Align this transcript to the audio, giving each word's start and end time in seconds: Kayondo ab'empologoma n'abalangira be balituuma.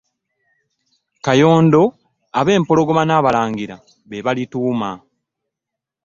Kayondo 1.25 1.83
ab'empologoma 2.39 3.03
n'abalangira 3.05 3.75
be 4.09 4.17
balituuma. 4.25 4.89